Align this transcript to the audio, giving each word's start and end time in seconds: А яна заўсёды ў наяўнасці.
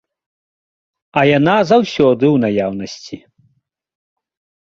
А 1.19 1.23
яна 1.37 1.55
заўсёды 1.71 2.25
ў 2.35 2.37
наяўнасці. 2.45 3.17